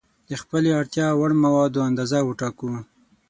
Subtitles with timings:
[0.29, 2.71] د خپلې اړتیا وړ موادو اندازه وټاکو.